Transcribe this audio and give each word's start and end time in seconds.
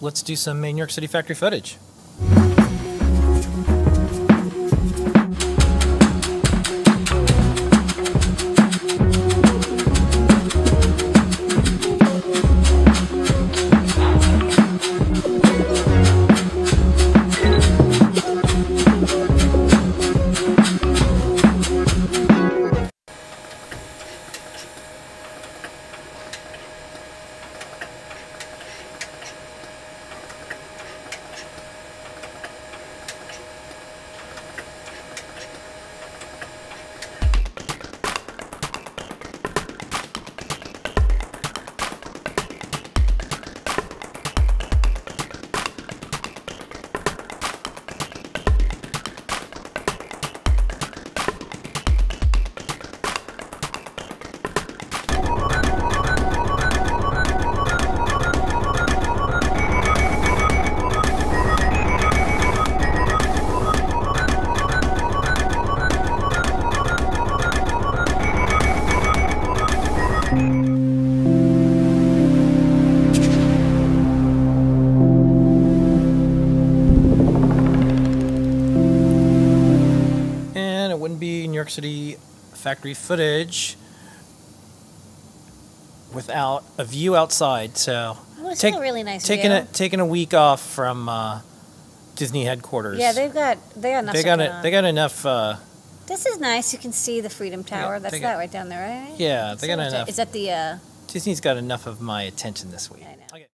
let's 0.00 0.22
do 0.22 0.36
some 0.36 0.60
New 0.60 0.76
York 0.76 0.90
City 0.90 1.06
factory 1.06 1.34
footage. 1.34 1.78
And 80.54 80.92
it 80.92 80.98
wouldn't 80.98 81.20
be 81.20 81.46
New 81.48 81.54
York 81.54 81.70
City 81.70 82.16
factory 82.54 82.94
footage 82.94 83.76
without 86.12 86.64
a 86.78 86.84
view 86.84 87.16
outside. 87.16 87.76
So 87.76 88.16
Oh, 88.40 88.50
it's 88.50 88.60
take- 88.60 88.74
a 88.74 88.80
really 88.80 89.02
nice 89.02 89.24
taking 89.26 89.50
view. 89.50 89.60
a 89.60 89.64
taking 89.72 90.00
a 90.00 90.06
week 90.06 90.34
off 90.34 90.60
from 90.60 91.08
uh, 91.08 91.40
Disney 92.14 92.44
headquarters. 92.44 92.98
Yeah, 92.98 93.12
they've 93.12 93.32
got 93.32 93.58
they 93.74 93.90
got 93.92 93.98
enough. 94.04 94.14
they 94.14 94.22
got 94.22 94.40
on. 94.40 94.62
They 94.62 94.70
got 94.70 94.84
enough. 94.84 95.26
Uh, 95.26 95.56
This 96.06 96.24
is 96.26 96.38
nice. 96.38 96.72
You 96.72 96.78
can 96.78 96.92
see 96.92 97.20
the 97.20 97.30
Freedom 97.30 97.64
Tower. 97.64 97.98
That's 97.98 98.12
they 98.12 98.20
that 98.20 98.32
got- 98.34 98.38
right 98.38 98.50
down 98.50 98.68
there, 98.68 98.80
right? 99.08 99.18
yeah, 99.18 99.54
they 99.54 99.66
got 99.66 99.76
that- 99.76 99.88
enough. 99.88 100.08
Is 100.08 100.16
that 100.16 100.32
the? 100.32 100.50
Uh, 100.52 100.78
Disney's 101.08 101.40
got 101.40 101.56
enough 101.56 101.86
of 101.86 102.00
my 102.00 102.22
attention 102.22 102.70
this 102.70 102.90
week. 102.90 103.02